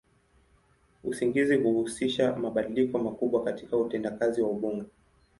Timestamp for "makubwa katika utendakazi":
2.99-4.41